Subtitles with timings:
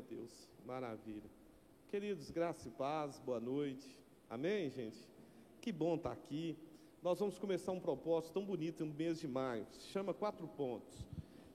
[0.00, 1.30] Deus, maravilha.
[1.88, 3.96] Queridos, graça e paz, boa noite.
[4.28, 4.98] Amém, gente?
[5.60, 6.58] Que bom estar aqui.
[7.00, 9.64] Nós vamos começar um propósito tão bonito no mês de maio.
[9.70, 11.06] Se chama quatro pontos.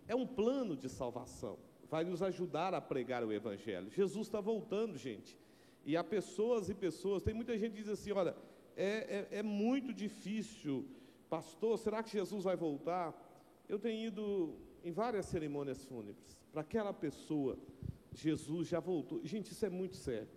[0.08, 1.60] É um plano de salvação.
[1.90, 3.92] Vai nos ajudar a pregar o evangelho.
[3.92, 5.38] Jesus está voltando, gente.
[5.86, 7.22] E há pessoas e pessoas.
[7.22, 8.38] Tem muita gente que diz assim: olha,
[8.78, 10.88] é, é, é muito difícil,
[11.30, 11.78] pastor.
[11.78, 13.14] Será que Jesus vai voltar?
[13.68, 17.58] Eu tenho ido em várias cerimônias fúnebres para aquela pessoa
[18.14, 19.22] Jesus já voltou.
[19.24, 20.28] Gente, isso é muito sério.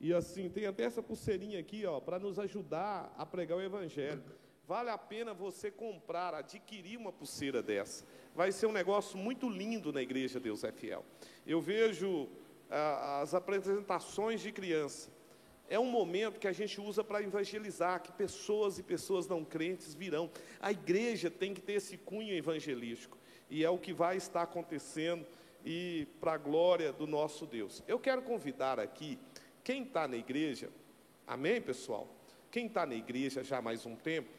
[0.00, 4.22] E assim, tem até essa pulseirinha aqui, ó, para nos ajudar a pregar o evangelho.
[4.66, 8.04] Vale a pena você comprar, adquirir uma pulseira dessa.
[8.34, 11.04] Vai ser um negócio muito lindo na igreja Deus é Fiel.
[11.46, 12.28] Eu vejo
[12.68, 15.08] ah, as apresentações de criança.
[15.68, 19.94] É um momento que a gente usa para evangelizar, que pessoas e pessoas não crentes
[19.94, 20.30] virão.
[20.60, 23.16] A igreja tem que ter esse cunho evangelístico.
[23.48, 25.24] E é o que vai estar acontecendo
[25.66, 27.82] e para a glória do nosso Deus.
[27.88, 29.18] Eu quero convidar aqui
[29.64, 30.70] quem está na igreja,
[31.26, 32.08] amém, pessoal?
[32.52, 34.30] Quem está na igreja já há mais um tempo,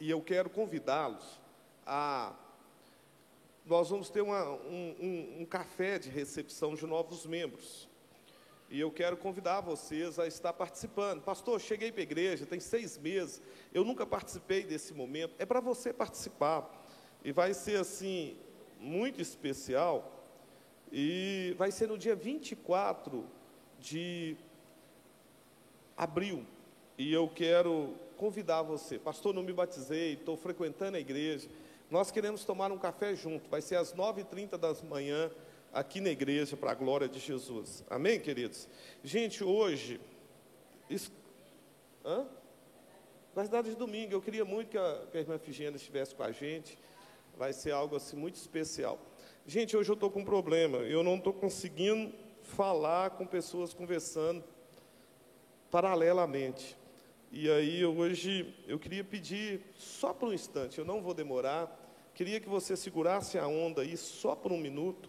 [0.00, 1.38] e eu quero convidá-los
[1.86, 2.34] a.
[3.66, 7.86] Nós vamos ter uma, um, um, um café de recepção de novos membros.
[8.70, 11.20] E eu quero convidar vocês a estar participando.
[11.20, 13.42] Pastor, cheguei para a igreja, tem seis meses,
[13.74, 15.34] eu nunca participei desse momento.
[15.38, 16.79] É para você participar.
[17.24, 18.36] E vai ser assim,
[18.78, 20.24] muito especial.
[20.90, 23.24] E vai ser no dia 24
[23.78, 24.36] de
[25.96, 26.44] abril.
[26.96, 28.98] E eu quero convidar você.
[28.98, 31.48] Pastor, não me batizei, estou frequentando a igreja.
[31.90, 33.48] Nós queremos tomar um café junto.
[33.50, 35.30] Vai ser às 9h30 da manhã,
[35.72, 37.84] aqui na igreja, para a glória de Jesus.
[37.88, 38.68] Amém, queridos?
[39.04, 40.00] Gente, hoje.
[40.88, 41.12] Isso...
[42.04, 42.26] Hã?
[43.34, 46.22] Nas datas de domingo, eu queria muito que a, que a irmã Figênia estivesse com
[46.22, 46.76] a gente
[47.36, 48.98] vai ser algo assim muito especial.
[49.46, 54.44] Gente, hoje eu estou com um problema, eu não estou conseguindo falar com pessoas conversando
[55.70, 56.76] paralelamente.
[57.32, 61.70] E aí hoje eu queria pedir só por um instante, eu não vou demorar,
[62.14, 65.08] queria que você segurasse a onda aí só por um minuto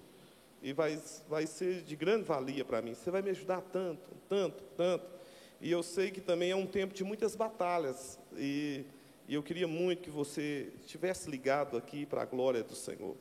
[0.61, 2.93] e vai, vai ser de grande valia para mim.
[2.93, 5.05] Você vai me ajudar tanto, tanto, tanto.
[5.59, 8.85] E eu sei que também é um tempo de muitas batalhas e
[9.31, 13.15] e eu queria muito que você estivesse ligado aqui para a glória do Senhor.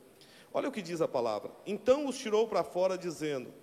[0.53, 1.53] Olha o que diz a palavra.
[1.65, 3.55] Então os tirou para fora, dizendo: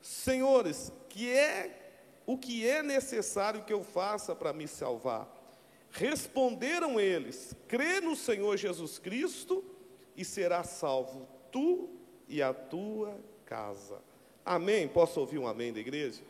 [0.00, 5.28] Senhores, que é o que é necessário que eu faça para me salvar?
[5.90, 9.64] Responderam eles: Crê no Senhor Jesus Cristo
[10.16, 11.90] e serás salvo, tu
[12.28, 14.00] e a tua casa.
[14.46, 14.86] Amém?
[14.86, 16.22] Posso ouvir um amém da igreja?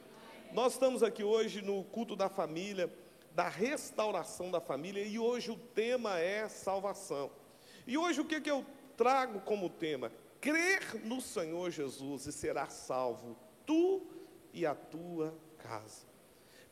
[0.55, 2.91] Nós estamos aqui hoje no culto da família
[3.35, 7.31] da restauração da família, e hoje o tema é salvação.
[7.87, 8.65] E hoje o que, que eu
[8.97, 10.13] trago como tema?
[10.41, 13.37] Crer no Senhor Jesus e será salvo,
[13.67, 14.07] tu
[14.53, 16.07] e a tua casa.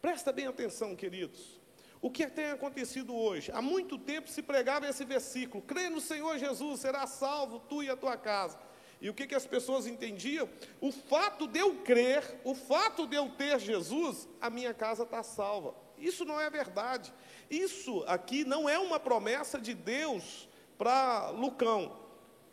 [0.01, 1.61] Presta bem atenção, queridos.
[2.01, 3.51] O que tem acontecido hoje?
[3.53, 7.91] Há muito tempo se pregava esse versículo: crê no Senhor Jesus, será salvo tu e
[7.91, 8.59] a tua casa.
[9.01, 10.49] E o que, que as pessoas entendiam?
[10.81, 15.25] O fato de eu crer, o fato de eu ter Jesus, a minha casa está
[15.25, 15.75] salva.
[16.03, 17.13] Isso não é verdade.
[17.49, 21.97] Isso aqui não é uma promessa de Deus para Lucão.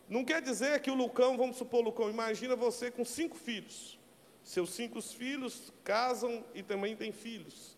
[0.07, 3.97] Não quer dizer que o Lucão, vamos supor, Lucão, imagina você com cinco filhos.
[4.43, 7.77] Seus cinco filhos casam e também têm filhos.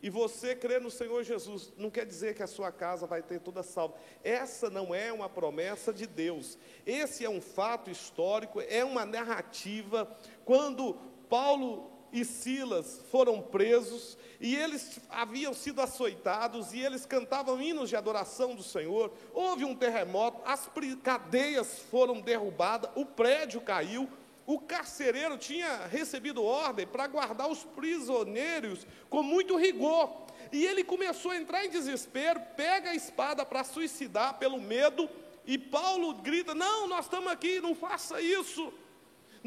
[0.00, 3.40] E você crê no Senhor Jesus, não quer dizer que a sua casa vai ter
[3.40, 3.96] toda salva.
[4.22, 6.56] Essa não é uma promessa de Deus.
[6.86, 10.08] Esse é um fato histórico, é uma narrativa.
[10.44, 10.94] Quando
[11.28, 17.96] Paulo e Silas foram presos, e eles haviam sido açoitados, e eles cantavam hinos de
[17.96, 19.12] adoração do Senhor.
[19.32, 20.68] Houve um terremoto, as
[21.02, 24.08] cadeias foram derrubadas, o prédio caiu.
[24.46, 30.26] O carcereiro tinha recebido ordem para guardar os prisioneiros com muito rigor.
[30.50, 35.08] E ele começou a entrar em desespero, pega a espada para suicidar pelo medo,
[35.46, 38.72] e Paulo grita: Não, nós estamos aqui, não faça isso.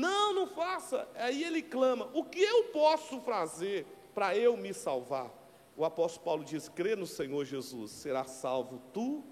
[0.02, 1.08] Não, não faça.
[1.16, 5.30] Aí ele clama: O que eu posso fazer para eu me salvar?
[5.78, 9.24] O apóstolo Paulo diz: Crê no Senhor Jesus, será salvo tu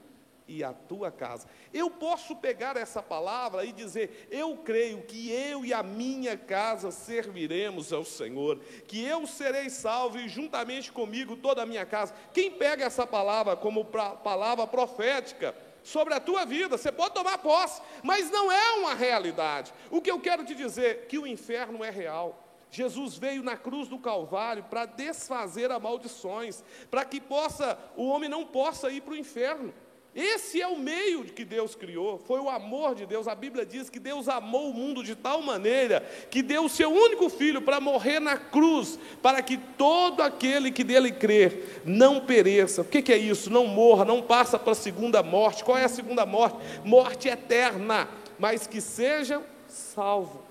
[0.48, 1.48] e a tua casa.
[1.74, 6.92] Eu posso pegar essa palavra e dizer: Eu creio que eu e a minha casa
[6.92, 12.14] serviremos ao Senhor, que eu serei salvo e juntamente comigo toda a minha casa.
[12.32, 15.56] Quem pega essa palavra como palavra profética?
[15.84, 19.74] Sobre a tua vida, você pode tomar posse, mas não é uma realidade.
[19.90, 22.46] O que eu quero te dizer que o inferno é real.
[22.72, 28.30] Jesus veio na cruz do Calvário para desfazer as maldições, para que possa o homem
[28.30, 29.74] não possa ir para o inferno.
[30.16, 33.28] Esse é o meio que Deus criou, foi o amor de Deus.
[33.28, 36.02] A Bíblia diz que Deus amou o mundo de tal maneira
[36.32, 40.84] que deu o seu único filho para morrer na cruz, para que todo aquele que
[40.84, 42.82] dele crer não pereça.
[42.82, 43.52] O que é isso?
[43.52, 45.64] Não morra, não passa para a segunda morte.
[45.64, 46.58] Qual é a segunda morte?
[46.84, 48.10] Morte eterna,
[48.40, 50.42] mas que seja salvo.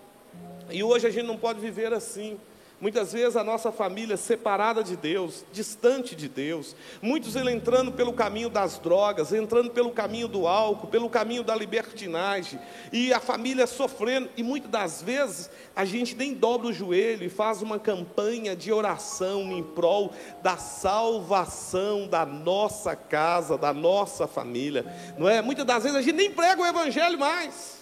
[0.70, 2.38] E hoje a gente não pode viver assim.
[2.80, 8.12] Muitas vezes a nossa família separada de Deus, distante de Deus, muitos ele entrando pelo
[8.12, 12.60] caminho das drogas, entrando pelo caminho do álcool, pelo caminho da libertinagem,
[12.92, 17.28] e a família sofrendo, e muitas das vezes a gente nem dobra o joelho e
[17.28, 24.86] faz uma campanha de oração em prol da salvação da nossa casa, da nossa família,
[25.18, 25.42] não é?
[25.42, 27.77] Muitas das vezes a gente nem prega o evangelho mais.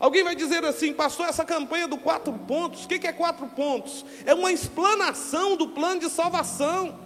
[0.00, 2.86] Alguém vai dizer assim, passou essa campanha do quatro pontos.
[2.86, 4.02] O que é quatro pontos?
[4.24, 6.98] É uma explanação do plano de salvação.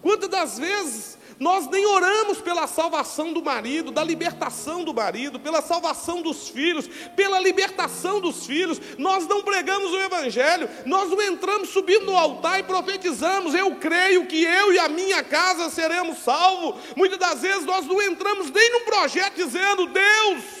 [0.00, 5.62] Quantas das vezes nós nem oramos pela salvação do marido, da libertação do marido, pela
[5.62, 8.80] salvação dos filhos, pela libertação dos filhos.
[8.96, 13.54] Nós não pregamos o Evangelho, nós não entramos subindo no altar e profetizamos.
[13.54, 16.80] Eu creio que eu e a minha casa seremos salvos.
[16.96, 20.57] Muitas das vezes nós não entramos nem num projeto dizendo, Deus,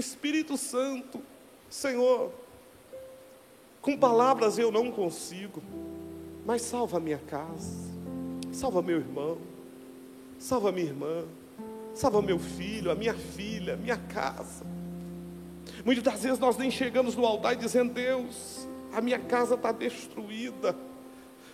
[0.00, 1.22] Espírito Santo,
[1.68, 2.32] Senhor,
[3.80, 5.62] com palavras eu não consigo,
[6.44, 7.90] mas salva minha casa,
[8.50, 9.38] salva meu irmão,
[10.38, 11.24] salva minha irmã,
[11.94, 14.64] salva meu filho, a minha filha, minha casa.
[15.84, 19.70] Muitas das vezes nós nem chegamos no altar e dizendo: Deus, a minha casa está
[19.70, 20.74] destruída.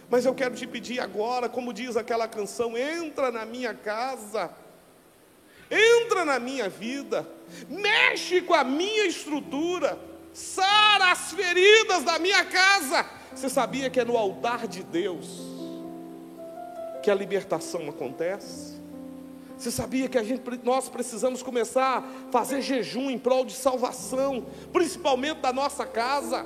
[0.09, 4.51] Mas eu quero te pedir agora, como diz aquela canção: entra na minha casa
[5.71, 7.29] entra na minha vida,
[7.69, 9.99] mexe com a minha estrutura,
[10.33, 13.07] sara as feridas da minha casa.
[13.35, 15.41] Você sabia que é no altar de Deus
[17.03, 18.77] que a libertação acontece?
[19.57, 24.47] Você sabia que a gente, nós precisamos começar a fazer jejum em prol de salvação,
[24.73, 26.45] principalmente da nossa casa?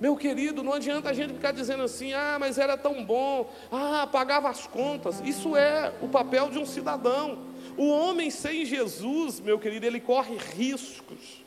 [0.00, 4.08] Meu querido, não adianta a gente ficar dizendo assim, ah, mas era tão bom, ah,
[4.10, 5.20] pagava as contas.
[5.24, 7.38] Isso é o papel de um cidadão.
[7.76, 11.44] O homem sem Jesus, meu querido, ele corre riscos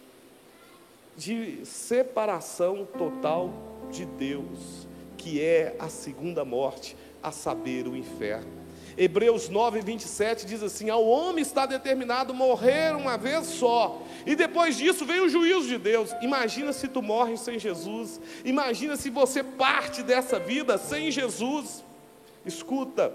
[1.15, 3.53] de separação total
[3.89, 4.87] de Deus,
[5.17, 8.57] que é a segunda morte, a saber, o inferno.
[8.97, 14.75] Hebreus 9, 27 diz assim: Ao homem está determinado morrer uma vez só, e depois
[14.75, 16.11] disso vem o juízo de Deus.
[16.21, 21.85] Imagina se tu morres sem Jesus, imagina se você parte dessa vida sem Jesus.
[22.45, 23.13] Escuta,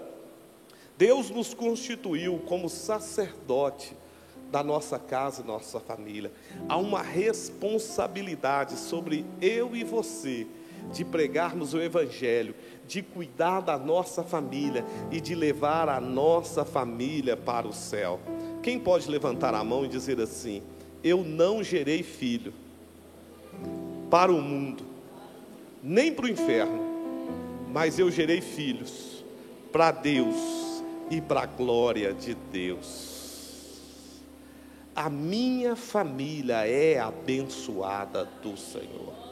[0.97, 3.95] Deus nos constituiu como sacerdote
[4.51, 6.31] da nossa casa, nossa família.
[6.69, 10.45] Há uma responsabilidade sobre eu e você
[10.91, 12.53] de pregarmos o Evangelho,
[12.87, 18.19] de cuidar da nossa família e de levar a nossa família para o céu.
[18.61, 20.61] Quem pode levantar a mão e dizer assim:
[21.03, 22.53] Eu não gerei filho
[24.11, 24.83] para o mundo,
[25.81, 26.79] nem para o inferno,
[27.71, 29.23] mas eu gerei filhos
[29.71, 30.62] para Deus
[31.09, 33.21] e para a glória de Deus.
[34.95, 39.22] A minha família é abençoada do Senhor.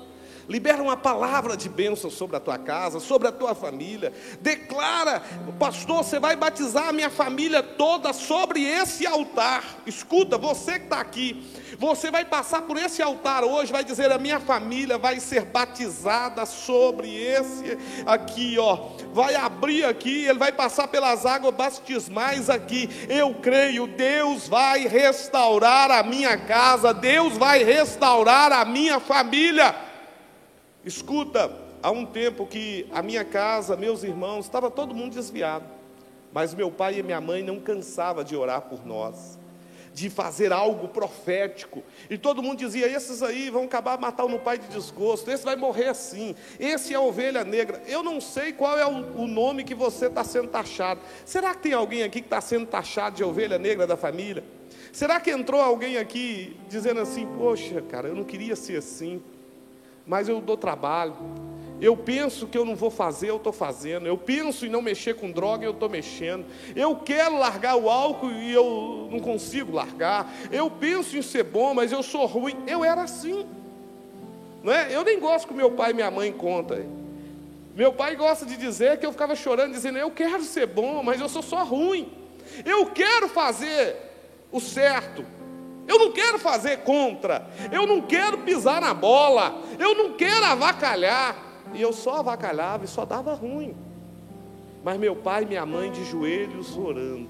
[0.47, 4.11] Libera uma palavra de bênção sobre a tua casa, sobre a tua família.
[4.41, 5.21] Declara,
[5.59, 9.63] pastor, você vai batizar a minha família toda sobre esse altar.
[9.85, 11.43] Escuta, você que está aqui,
[11.77, 16.45] você vai passar por esse altar hoje, vai dizer: a minha família vai ser batizada
[16.45, 18.91] sobre esse aqui, ó.
[19.13, 22.89] Vai abrir aqui, ele vai passar pelas águas batismais aqui.
[23.09, 29.90] Eu creio, Deus vai restaurar a minha casa, Deus vai restaurar a minha família.
[30.83, 31.51] Escuta,
[31.83, 35.65] há um tempo que a minha casa, meus irmãos, estava todo mundo desviado.
[36.33, 39.37] Mas meu pai e minha mãe não cansavam de orar por nós,
[39.93, 41.83] de fazer algo profético.
[42.09, 45.55] E todo mundo dizia: esses aí vão acabar matando o pai de desgosto, esse vai
[45.55, 47.83] morrer assim, esse é a ovelha negra.
[47.85, 51.01] Eu não sei qual é o nome que você está sendo taxado.
[51.25, 54.43] Será que tem alguém aqui que está sendo taxado de ovelha negra da família?
[54.91, 59.21] Será que entrou alguém aqui dizendo assim: Poxa, cara, eu não queria ser assim
[60.05, 61.15] mas eu dou trabalho.
[61.81, 64.05] Eu penso que eu não vou fazer, eu estou fazendo.
[64.05, 66.45] Eu penso em não mexer com droga, eu estou mexendo.
[66.75, 70.31] Eu quero largar o álcool e eu não consigo largar.
[70.51, 72.55] Eu penso em ser bom, mas eu sou ruim.
[72.67, 73.47] Eu era assim.
[74.63, 74.95] Não é?
[74.95, 76.85] Eu nem gosto que meu pai e minha mãe contam.
[77.75, 81.19] Meu pai gosta de dizer que eu ficava chorando, dizendo: Eu quero ser bom, mas
[81.19, 82.11] eu sou só ruim.
[82.63, 83.95] Eu quero fazer
[84.51, 85.25] o certo,
[85.91, 91.35] eu não quero fazer contra, eu não quero pisar na bola, eu não quero avacalhar.
[91.73, 93.75] E eu só avacalhava e só dava ruim.
[94.83, 97.29] Mas meu pai e minha mãe de joelhos orando,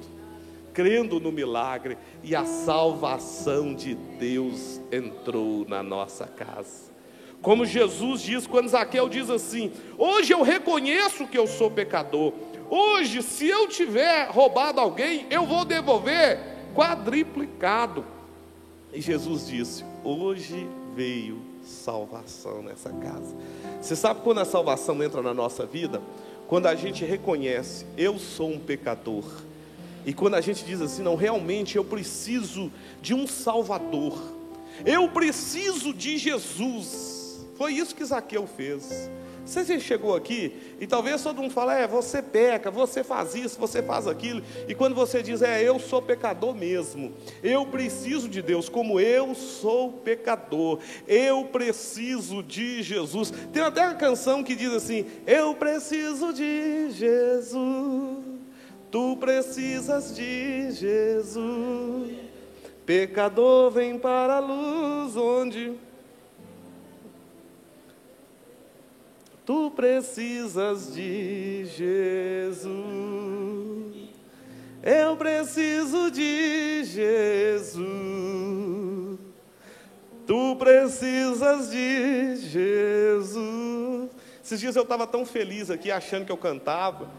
[0.74, 6.92] crendo no milagre, e a salvação de Deus entrou na nossa casa.
[7.42, 12.32] Como Jesus diz quando Zaqueu diz assim: Hoje eu reconheço que eu sou pecador.
[12.70, 16.40] Hoje, se eu tiver roubado alguém, eu vou devolver
[16.76, 18.06] quadriplicado.
[18.94, 23.36] E Jesus disse: Hoje veio salvação nessa casa.
[23.82, 26.02] Você sabe quando a salvação entra na nossa vida?
[26.48, 29.24] Quando a gente reconhece, eu sou um pecador.
[30.06, 32.72] E quando a gente diz assim, não, realmente eu preciso
[33.02, 34.18] de um Salvador.
[34.86, 37.46] Eu preciso de Jesus.
[37.56, 39.10] Foi isso que Zaqueu fez.
[39.46, 43.82] Você chegou aqui e talvez todo mundo fale, é, você peca, você faz isso, você
[43.82, 44.42] faz aquilo.
[44.68, 49.34] E quando você diz, é, eu sou pecador mesmo, eu preciso de Deus, como eu
[49.34, 53.34] sou pecador, eu preciso de Jesus.
[53.52, 58.18] Tem até uma canção que diz assim: Eu preciso de Jesus,
[58.92, 62.12] tu precisas de Jesus.
[62.86, 65.74] Pecador vem para a luz onde
[69.46, 72.72] Tu precisas de Jesus.
[74.84, 77.82] Eu preciso de Jesus.
[80.26, 84.10] Tu precisas de Jesus.
[84.44, 87.10] Esses dias eu estava tão feliz aqui, achando que eu cantava.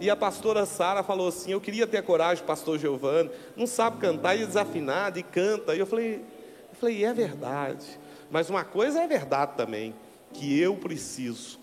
[0.00, 3.30] E a pastora Sara falou assim: Eu queria ter coragem, pastor Giovanni.
[3.56, 5.74] Não sabe cantar, e é desafinado, e canta.
[5.74, 6.24] E eu falei:
[6.70, 7.86] eu falei, é verdade.
[8.30, 9.94] Mas uma coisa é verdade também:
[10.32, 11.58] que eu preciso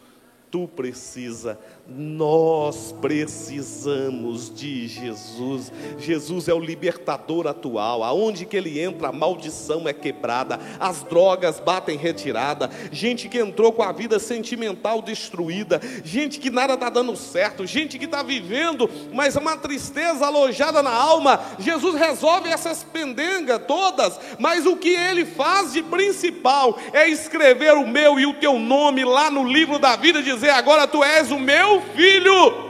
[0.55, 5.69] tu precisa, nós precisamos de Jesus.
[5.99, 8.05] Jesus é o libertador atual.
[8.05, 12.69] Aonde que ele entra, a maldição é quebrada, as drogas batem retirada.
[12.89, 17.99] Gente que entrou com a vida sentimental destruída, gente que nada está dando certo, gente
[17.99, 21.41] que está vivendo, mas uma tristeza alojada na alma.
[21.59, 27.85] Jesus resolve essas pendengas todas, mas o que ele faz de principal é escrever o
[27.85, 31.31] meu e o teu nome lá no livro da vida, dizer dizer: agora tu és
[31.31, 32.65] o meu filho.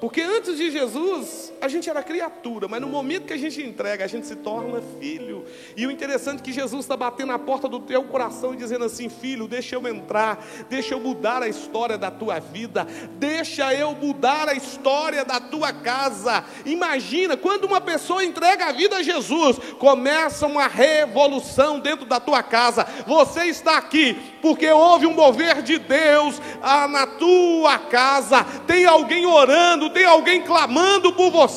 [0.00, 4.04] Porque antes de Jesus, a gente era criatura, mas no momento que a gente entrega,
[4.04, 5.46] a gente se torna filho.
[5.74, 8.84] E o interessante é que Jesus está batendo na porta do teu coração e dizendo
[8.84, 13.92] assim: Filho, deixa eu entrar, deixa eu mudar a história da tua vida, deixa eu
[13.92, 16.44] mudar a história da tua casa.
[16.66, 22.42] Imagina, quando uma pessoa entrega a vida a Jesus, começa uma revolução dentro da tua
[22.42, 22.86] casa.
[23.06, 29.24] Você está aqui porque houve um mover de Deus ah, na tua casa, tem alguém
[29.24, 31.53] orando, tem alguém clamando por você.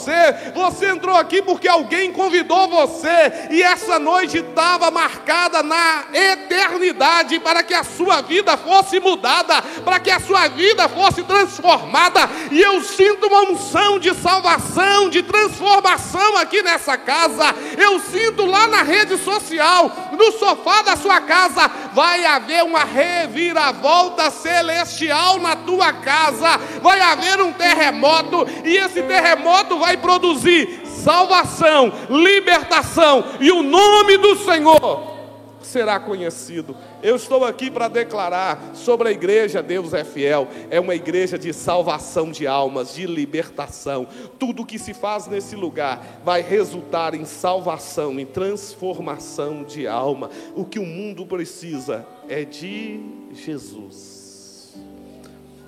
[0.54, 7.63] Você entrou aqui porque alguém convidou você, e essa noite estava marcada na eternidade para
[7.63, 12.30] que a sua vida fosse mudada, para que a sua vida fosse transformada.
[12.51, 17.54] E eu sinto uma unção de salvação, de transformação aqui nessa casa.
[17.77, 24.30] Eu sinto lá na rede social, no sofá da sua casa, vai haver uma reviravolta
[24.30, 26.56] celestial na tua casa.
[26.80, 34.36] Vai haver um terremoto e esse terremoto vai produzir salvação, libertação, e o nome do
[34.36, 35.18] Senhor
[35.63, 36.77] será conhecido.
[37.01, 40.48] Eu estou aqui para declarar sobre a igreja Deus é fiel.
[40.72, 44.08] É uma igreja de salvação de almas, de libertação.
[44.39, 50.32] Tudo que se faz nesse lugar vai resultar em salvação, em transformação de alma.
[50.56, 53.00] O que o mundo precisa é de
[53.32, 54.75] Jesus.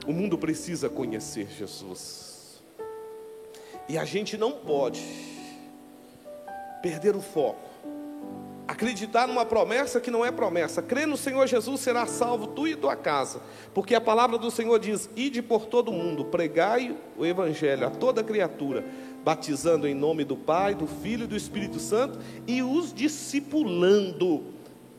[0.07, 2.63] O mundo precisa conhecer Jesus.
[3.87, 5.03] E a gente não pode
[6.81, 7.68] perder o foco.
[8.69, 10.79] Acreditar numa promessa que não é promessa.
[10.79, 13.41] Crer no Senhor Jesus será salvo tu e tua casa.
[13.73, 18.23] Porque a palavra do Senhor diz: Ide por todo mundo, pregai o evangelho a toda
[18.23, 18.85] criatura,
[19.25, 24.43] batizando em nome do Pai, do Filho e do Espírito Santo e os discipulando.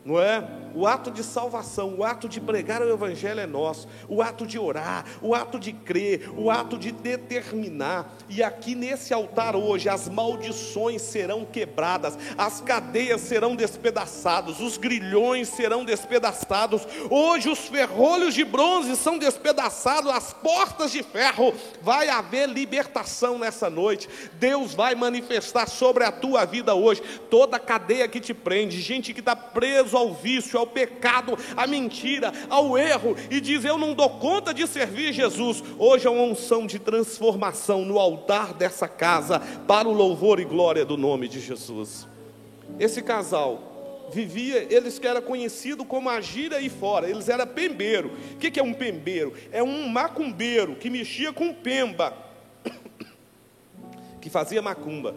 [0.05, 0.43] Não é?
[0.75, 4.59] O ato de salvação, o ato de pregar o Evangelho é nosso, o ato de
[4.59, 8.15] orar, o ato de crer, o ato de determinar.
[8.29, 15.49] E aqui nesse altar hoje, as maldições serão quebradas, as cadeias serão despedaçadas, os grilhões
[15.49, 16.87] serão despedaçados.
[17.11, 21.55] Hoje, os ferrolhos de bronze são despedaçados, as portas de ferro.
[21.83, 24.09] Vai haver libertação nessa noite.
[24.35, 29.13] Deus vai manifestar sobre a tua vida hoje toda a cadeia que te prende, gente
[29.13, 33.95] que está preso ao vício ao pecado, à mentira, ao erro, e diz: Eu não
[33.95, 35.63] dou conta de servir Jesus.
[35.79, 40.85] Hoje é uma unção de transformação no altar dessa casa, para o louvor e glória
[40.85, 42.07] do nome de Jesus.
[42.79, 43.71] Esse casal
[44.11, 48.13] vivia, eles que era conhecido como agir aí fora, eles eram pembeiro.
[48.35, 49.33] O que é um pembeiro?
[49.51, 52.13] É um macumbeiro que mexia com pemba,
[54.21, 55.15] que fazia macumba.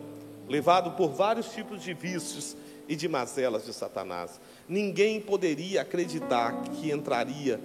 [0.48, 2.56] levado por vários tipos de vícios
[2.88, 4.40] e de mazelas de Satanás.
[4.68, 7.60] Ninguém poderia acreditar que entraria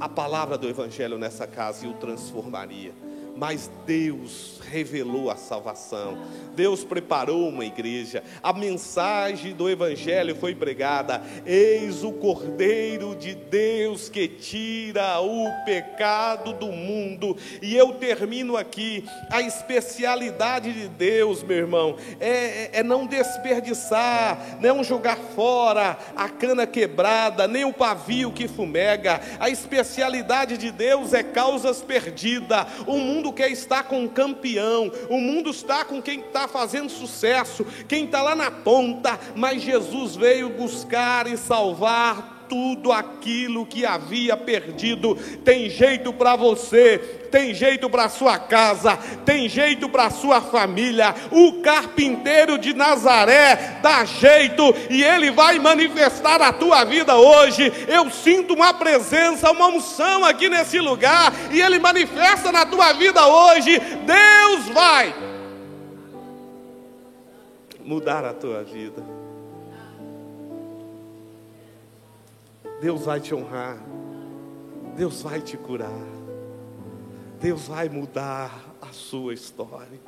[0.00, 2.92] a palavra do Evangelho nessa casa e o transformaria.
[3.36, 6.18] Mas Deus revelou a salvação.
[6.54, 8.22] Deus preparou uma igreja.
[8.42, 16.52] A mensagem do evangelho foi pregada: Eis o Cordeiro de Deus que tira o pecado
[16.52, 17.36] do mundo.
[17.62, 24.58] E eu termino aqui a especialidade de Deus, meu irmão, é, é, é não desperdiçar,
[24.60, 29.20] não jogar fora a cana quebrada, nem o pavio que fumega.
[29.38, 32.66] A especialidade de Deus é causas perdidas.
[32.86, 34.65] O mundo quer estar com um campeão,
[35.08, 40.16] o mundo está com quem está fazendo sucesso, quem está lá na ponta, mas Jesus
[40.16, 45.14] veio buscar e salvar tudo aquilo que havia perdido.
[45.44, 46.98] Tem jeito para você,
[47.30, 51.14] tem jeito para sua casa, tem jeito para sua família.
[51.30, 57.72] O carpinteiro de Nazaré dá jeito e ele vai manifestar a tua vida hoje.
[57.88, 63.26] Eu sinto uma presença, uma unção aqui nesse lugar e ele manifesta na tua vida
[63.26, 63.78] hoje.
[63.78, 65.14] Deus vai
[67.86, 69.02] mudar a tua vida.
[72.80, 73.78] Deus vai te honrar,
[74.94, 76.06] Deus vai te curar,
[77.40, 79.98] Deus vai mudar a sua história.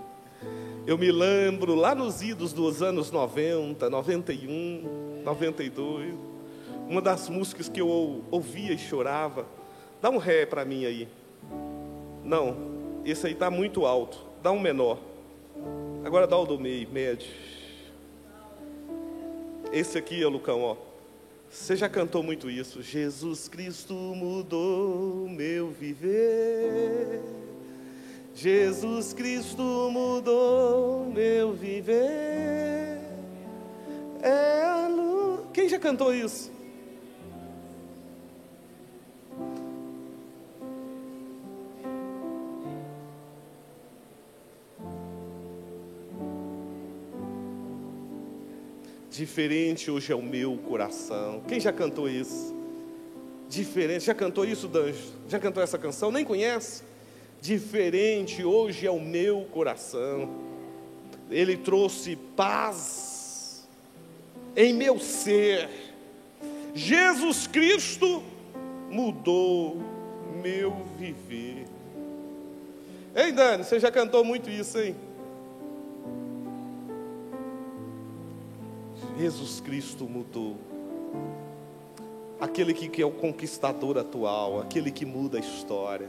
[0.87, 6.15] Eu me lembro lá nos idos dos anos 90, 91, 92,
[6.89, 9.47] uma das músicas que eu ouvia e chorava.
[10.01, 11.09] Dá um ré para mim aí.
[12.25, 12.57] Não,
[13.05, 14.19] esse aí está muito alto.
[14.43, 14.99] Dá um menor.
[16.05, 17.29] Agora dá o do meio, médio.
[19.73, 20.88] Esse aqui, ó, Lucão, ó.
[21.51, 22.83] Você já cantou muito isso?
[22.83, 27.23] Jesus Cristo mudou meu viver.
[28.35, 33.01] Jesus Cristo mudou meu viver.
[34.23, 35.41] É a luz.
[35.53, 36.58] Quem já cantou isso?
[49.19, 51.43] Diferente hoje é o meu coração.
[51.49, 52.55] Quem já cantou isso?
[53.49, 54.05] Diferente.
[54.05, 55.13] Já cantou isso, Danjo?
[55.29, 56.13] Já cantou essa canção?
[56.13, 56.85] Nem conhece?
[57.41, 60.31] Diferente hoje é o meu coração.
[61.29, 63.67] Ele trouxe paz
[64.55, 65.69] em meu ser.
[66.73, 68.23] Jesus Cristo
[68.89, 69.79] mudou
[70.41, 71.65] meu viver.
[73.17, 74.95] Ei, Dani, você já cantou muito isso, hein?
[79.19, 80.57] Jesus Cristo mudou.
[82.41, 86.09] Aquele que é o conquistador atual, aquele que muda a história,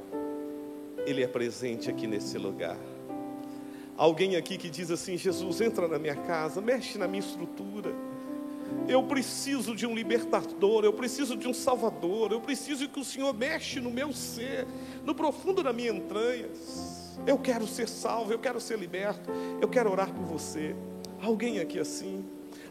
[1.07, 2.77] ele é presente aqui nesse lugar.
[3.97, 7.91] Alguém aqui que diz assim: Jesus, entra na minha casa, mexe na minha estrutura.
[8.87, 13.33] Eu preciso de um libertador, eu preciso de um salvador, eu preciso que o Senhor
[13.33, 14.67] mexe no meu ser,
[15.03, 17.17] no profundo das minhas entranhas.
[17.25, 20.75] Eu quero ser salvo, eu quero ser liberto, eu quero orar por você.
[21.19, 22.23] Alguém aqui assim?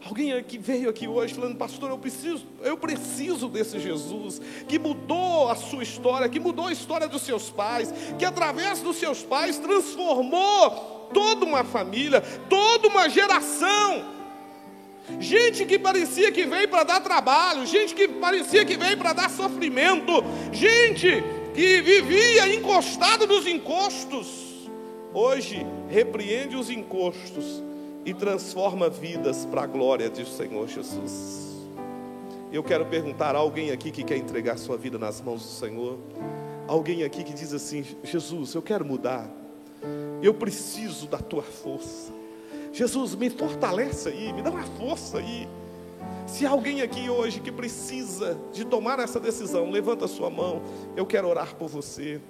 [0.04, 5.48] Alguém que veio aqui hoje falando, pastor, eu preciso, eu preciso desse Jesus que mudou
[5.48, 9.58] a sua história, que mudou a história dos seus pais, que através dos seus pais
[9.58, 14.16] transformou toda uma família, toda uma geração.
[15.18, 19.30] Gente que parecia que veio para dar trabalho, gente que parecia que veio para dar
[19.30, 24.68] sofrimento, gente que vivia encostado nos encostos,
[25.12, 27.67] hoje repreende os encostos
[28.04, 31.48] e transforma vidas para a glória do Senhor Jesus.
[32.50, 35.98] Eu quero perguntar a alguém aqui que quer entregar sua vida nas mãos do Senhor.
[36.66, 39.30] Alguém aqui que diz assim: Jesus, eu quero mudar.
[40.22, 42.12] Eu preciso da tua força.
[42.72, 45.48] Jesus, me fortalece aí, me dá uma força aí.
[46.26, 50.62] Se alguém aqui hoje que precisa de tomar essa decisão, levanta a sua mão.
[50.96, 52.20] Eu quero orar por você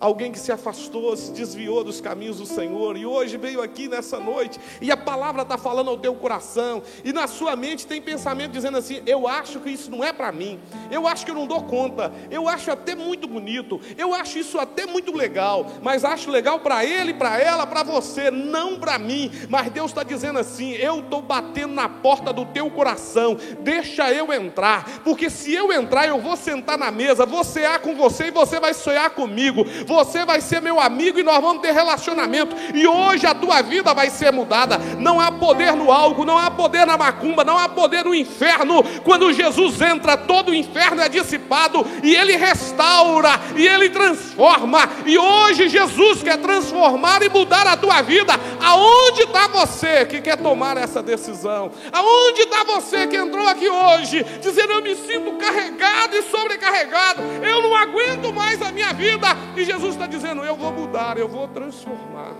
[0.00, 4.18] alguém que se afastou, se desviou dos caminhos do Senhor e hoje veio aqui nessa
[4.18, 8.52] noite e a palavra está falando ao teu coração e na sua mente tem pensamento
[8.52, 11.46] dizendo assim: eu acho que isso não é para mim, eu acho que eu não
[11.46, 16.30] dou conta, eu acho até muito bonito, eu acho isso até muito legal, mas acho
[16.30, 19.30] legal para ele, para ela, para você, não para mim.
[19.48, 24.32] Mas Deus está dizendo assim: eu estou batendo na porta do teu coração, deixa eu
[24.32, 28.30] entrar, porque se eu entrar, eu vou sentar na mesa, vou cear com você e
[28.30, 32.54] você vai sonhar comigo você vai ser meu amigo e nós vamos ter relacionamento.
[32.74, 34.78] E hoje a tua vida vai ser mudada.
[34.98, 38.84] Não há poder no algo, não há poder na macumba, não há poder no inferno.
[39.02, 44.90] Quando Jesus entra, todo o inferno é dissipado e ele restaura e ele transforma.
[45.06, 48.34] E hoje Jesus quer transformar e mudar a tua vida.
[48.62, 51.72] Aonde está você que quer tomar essa decisão?
[51.90, 57.22] Aonde está você que entrou aqui hoje dizendo eu me sinto carregado e sobrecarregado?
[57.42, 59.28] Eu não aguento mais a minha vida.
[59.56, 62.34] E Jesus está dizendo: eu vou mudar, eu vou transformar.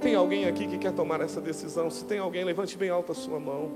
[0.00, 1.90] Tem alguém aqui que quer tomar essa decisão?
[1.90, 3.70] Se tem alguém, levante bem alta a sua mão.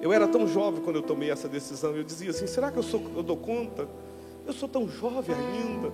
[0.00, 1.94] Eu era tão jovem quando eu tomei essa decisão.
[1.94, 3.88] Eu dizia assim: será que eu, sou, eu dou conta?
[4.44, 5.92] Eu sou tão jovem ainda.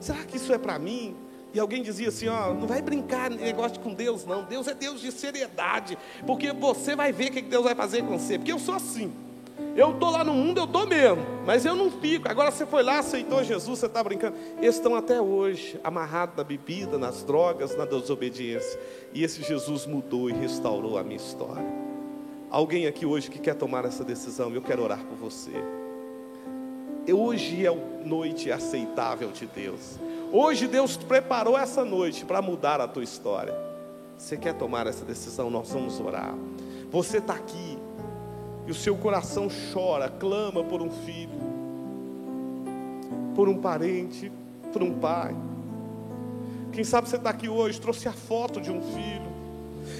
[0.00, 1.14] Será que isso é para mim?
[1.52, 4.44] E alguém dizia assim: ó, não vai brincar negócio com Deus, não.
[4.44, 5.98] Deus é Deus de seriedade.
[6.26, 8.38] Porque você vai ver o que Deus vai fazer com você.
[8.38, 9.12] Porque eu sou assim.
[9.76, 12.28] Eu estou lá no mundo, eu estou mesmo, mas eu não fico.
[12.28, 14.36] Agora você foi lá, aceitou Jesus, você está brincando.
[14.60, 18.78] Eles estão até hoje amarrados na bebida, nas drogas, na desobediência.
[19.12, 21.64] E esse Jesus mudou e restaurou a minha história.
[22.50, 25.52] Alguém aqui hoje que quer tomar essa decisão, eu quero orar por você.
[27.12, 29.98] Hoje é noite aceitável de Deus.
[30.32, 33.54] Hoje Deus preparou essa noite para mudar a tua história.
[34.16, 35.48] Você quer tomar essa decisão?
[35.48, 36.34] Nós vamos orar.
[36.90, 37.78] Você está aqui
[38.68, 41.40] e o seu coração chora, clama por um filho,
[43.34, 44.30] por um parente,
[44.70, 45.34] por um pai.
[46.70, 49.27] Quem sabe você está aqui hoje, trouxe a foto de um filho.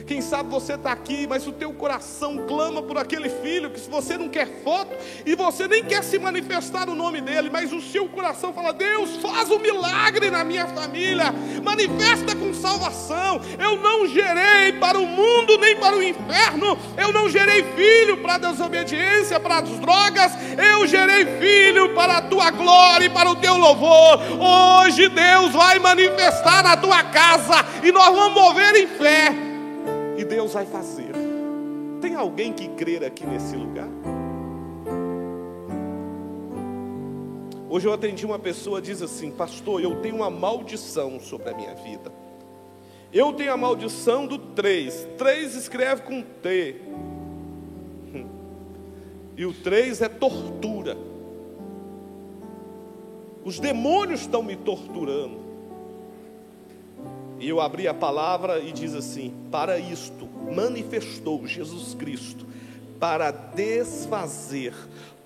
[0.08, 3.90] Quem sabe você está aqui, mas o teu coração clama por aquele filho que se
[3.90, 7.82] você não quer foto e você nem quer se manifestar o nome dele, mas o
[7.82, 11.26] seu coração fala: Deus, faz um milagre na minha família,
[11.62, 13.38] manifesta com salvação.
[13.58, 18.36] Eu não gerei para o mundo nem para o inferno, eu não gerei filho para
[18.36, 20.32] a desobediência, para as drogas,
[20.72, 24.22] eu gerei filho para a tua glória e para o teu louvor.
[24.40, 29.47] Hoje Deus vai manifestar na tua casa e nós vamos mover em fé
[30.28, 31.12] Deus vai fazer.
[32.00, 33.88] Tem alguém que crer aqui nesse lugar?
[37.70, 41.74] Hoje eu atendi uma pessoa diz assim, pastor, eu tenho uma maldição sobre a minha
[41.74, 42.10] vida.
[43.12, 45.06] Eu tenho a maldição do três.
[45.16, 46.76] Três escreve com T.
[49.36, 50.96] E o três é tortura.
[53.44, 55.47] Os demônios estão me torturando.
[57.38, 62.46] E eu abri a palavra e diz assim: Para isto manifestou Jesus Cristo,
[62.98, 64.74] para desfazer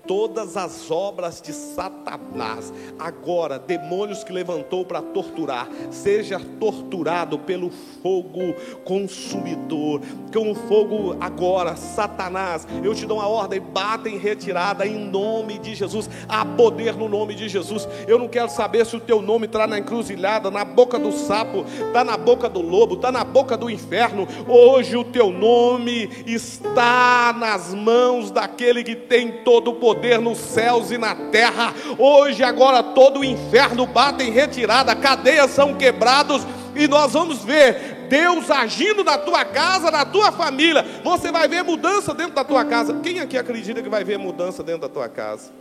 [0.07, 2.73] todas as obras de Satanás.
[2.99, 7.69] Agora, demônios que levantou para torturar, seja torturado pelo
[8.01, 10.01] fogo consumidor.
[10.33, 15.57] Com o fogo agora, Satanás, eu te dou uma ordem, bata em retirada em nome
[15.57, 16.09] de Jesus.
[16.27, 17.87] Há poder no nome de Jesus.
[18.07, 21.65] Eu não quero saber se o teu nome está na encruzilhada, na boca do sapo,
[21.87, 24.27] está na boca do lobo, está na boca do inferno.
[24.47, 30.39] Hoje o teu nome está nas mãos daquele que tem todo o poder poder nos
[30.39, 31.73] céus e na terra.
[31.97, 38.07] Hoje, agora, todo o inferno bate em retirada, cadeias são quebrados e nós vamos ver
[38.09, 40.83] Deus agindo na tua casa, na tua família.
[41.03, 42.99] Você vai ver mudança dentro da tua casa.
[43.01, 45.51] Quem aqui acredita que vai ver mudança dentro da tua casa?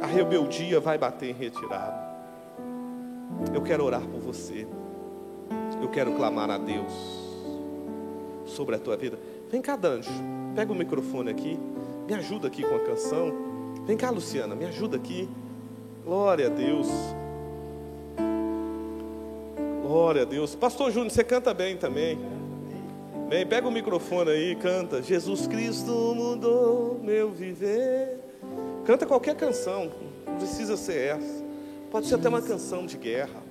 [0.00, 2.08] A rebeldia vai bater em retirada.
[3.54, 4.66] Eu quero orar por você.
[5.80, 6.92] Eu quero clamar a Deus
[8.46, 9.18] sobre a tua vida.
[9.50, 10.10] Vem cá, Danjo.
[10.54, 11.58] Pega o microfone aqui.
[12.06, 13.47] Me ajuda aqui com a canção.
[13.88, 15.26] Vem cá, Luciana, me ajuda aqui.
[16.04, 16.88] Glória a Deus.
[19.80, 20.54] Glória a Deus.
[20.54, 22.18] Pastor Júnior, você canta bem também.
[23.30, 25.02] Vem, pega o microfone aí, canta.
[25.02, 28.18] Jesus Cristo mudou meu viver.
[28.84, 29.90] Canta qualquer canção,
[30.26, 31.42] não precisa ser essa.
[31.90, 33.42] Pode ser até uma canção de guerra.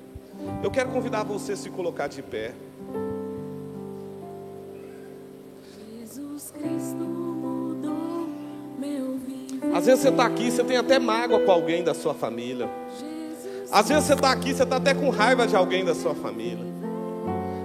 [0.63, 2.53] Eu quero convidar você a se colocar de pé.
[9.87, 12.69] Às vezes você está aqui, você tem até mágoa com alguém da sua família.
[13.71, 16.65] Às vezes você está aqui, você está até com raiva de alguém da sua família.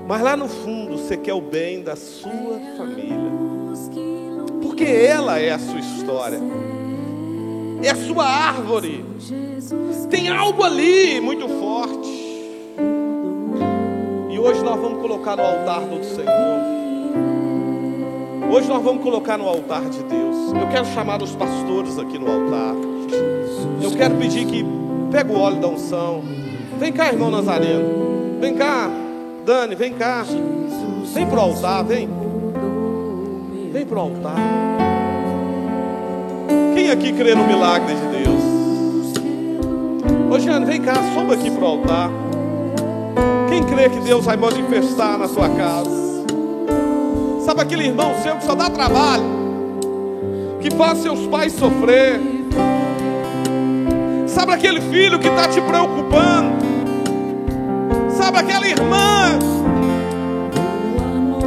[0.07, 3.33] Mas lá no fundo você quer o bem da sua família.
[4.63, 6.39] Porque ela é a sua história.
[7.83, 9.05] É a sua árvore.
[10.09, 12.09] Tem algo ali muito forte.
[14.31, 16.82] E hoje nós vamos colocar no altar do Senhor.
[18.53, 20.53] Hoje nós vamos colocar no altar de Deus.
[20.53, 22.75] Eu quero chamar os pastores aqui no altar.
[23.83, 24.63] Eu quero pedir que
[25.11, 26.23] pega o óleo da unção.
[26.79, 28.39] Vem cá, irmão Nazareno.
[28.39, 28.91] Vem cá,
[29.47, 30.27] Dani, vem cá.
[31.15, 32.07] Vem para o altar, vem.
[33.73, 34.37] Vem para o altar.
[36.75, 38.43] Quem aqui crê no milagre de Deus?
[40.31, 42.11] Ô Jeane, vem cá, sobe aqui para o altar.
[43.49, 46.12] Quem crê que Deus vai manifestar na sua casa?
[47.53, 49.25] Sabe aquele irmão seu que só dá trabalho,
[50.63, 52.19] que faz seus pais sofrer?
[54.27, 56.51] Sabe aquele filho que está te preocupando?
[58.17, 59.39] Sabe aquela irmã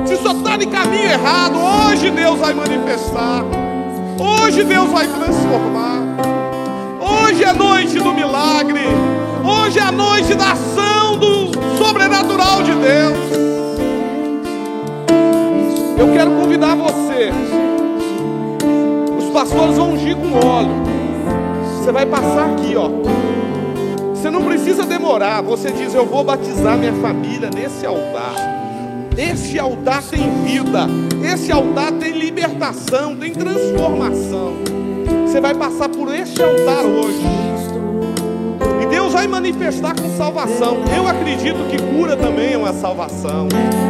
[0.08, 1.56] que só está de caminho errado?
[1.58, 3.44] Hoje Deus vai manifestar.
[4.20, 6.04] Hoje Deus vai transformar.
[7.02, 8.82] Hoje é noite do milagre.
[9.44, 10.95] Hoje é a noite da ação
[16.86, 17.32] você.
[19.18, 20.70] Os pastores vão ungir com óleo.
[21.80, 22.90] Você vai passar aqui, ó.
[24.14, 25.42] Você não precisa demorar.
[25.42, 28.36] Você diz: Eu vou batizar minha família nesse altar.
[29.18, 30.88] Esse altar tem vida.
[31.24, 34.54] Esse altar tem libertação, tem transformação.
[35.26, 37.75] Você vai passar por este altar hoje.
[39.16, 40.80] Vai manifestar com salvação.
[40.94, 43.48] Eu acredito que cura também é uma salvação.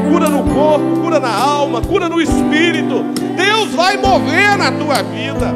[0.08, 3.04] Cura no corpo, cura na alma, cura no espírito.
[3.36, 5.52] Deus vai mover na tua vida.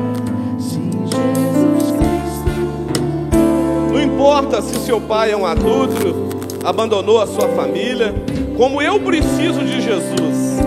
[3.92, 6.30] Não importa se seu pai é um adulto,
[6.66, 8.16] abandonou a sua família,
[8.58, 10.58] como eu preciso de Jesus,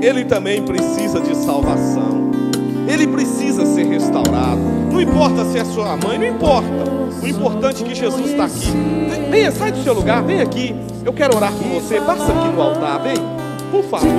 [0.00, 2.30] ele também precisa de salvação.
[2.88, 4.55] Ele precisa ser restaurado.
[5.16, 6.68] Importa se é sua mãe, não importa.
[7.22, 8.70] O importante é que Jesus está aqui.
[9.30, 10.76] Venha, sai do seu lugar, vem aqui.
[11.06, 11.98] Eu quero orar com você.
[12.02, 13.16] Passa aqui no altar, vem.
[13.70, 14.10] Por favor.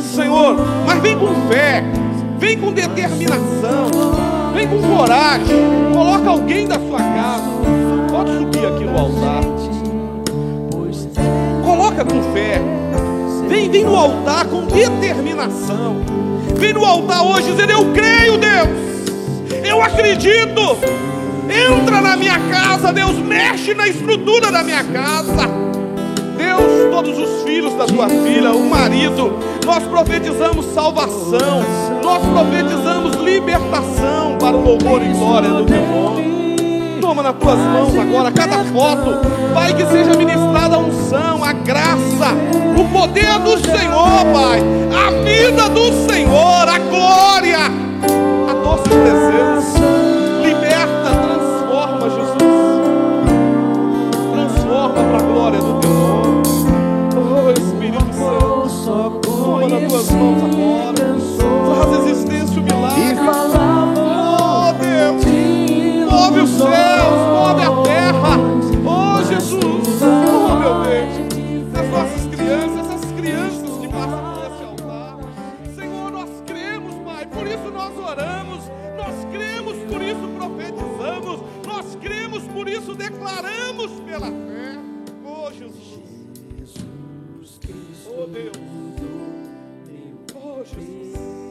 [0.00, 1.84] Senhor, mas vem com fé.
[2.38, 3.90] Vem com determinação.
[4.54, 5.58] Vem com coragem.
[5.92, 7.44] Coloca alguém da sua casa.
[8.10, 9.42] Pode subir aqui no altar
[11.62, 12.60] coloca com fé.
[13.46, 15.96] Vem, vem no altar com determinação.
[16.56, 18.91] Vem no altar hoje dizendo: Eu creio, Deus.
[19.72, 20.76] Eu acredito.
[21.48, 23.16] Entra na minha casa, Deus.
[23.16, 25.48] Mexe na estrutura da minha casa.
[26.36, 29.32] Deus, todos os filhos da tua filha, o marido,
[29.64, 31.64] nós profetizamos salvação,
[32.04, 36.98] nós profetizamos libertação para o louvor e glória do teu nome.
[37.00, 39.26] Toma nas tuas mãos agora cada foto.
[39.54, 42.34] Pai, que seja ministrada a unção, a graça,
[42.78, 44.60] o poder do Senhor, Pai.
[44.94, 47.81] A vida do Senhor, a glória,
[48.72, 49.86] a doce presença.
[50.42, 52.72] Liberta, transforma, Jesus.
[54.32, 56.42] Transforma para a glória do teu nome.
[57.16, 58.12] Oh, Espírito
[58.84, 59.20] Santo.
[59.20, 60.92] Toma nas tuas mãos agora.
[61.74, 63.12] Faz existência o milagre
[66.42, 67.31] os céus, move a
[82.92, 84.78] isso declaramos pela fé.
[85.24, 85.98] Oh Jesus,
[88.06, 88.56] oh Deus,
[90.34, 91.41] oh Jesus.